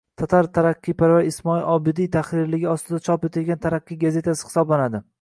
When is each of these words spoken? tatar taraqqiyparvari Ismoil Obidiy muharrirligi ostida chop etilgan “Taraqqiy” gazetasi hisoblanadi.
tatar 0.19 0.47
taraqqiyparvari 0.57 1.29
Ismoil 1.33 1.61
Obidiy 1.75 2.09
muharrirligi 2.15 2.69
ostida 2.75 3.03
chop 3.11 3.31
etilgan 3.31 3.65
“Taraqqiy” 3.67 4.05
gazetasi 4.09 4.49
hisoblanadi. 4.53 5.09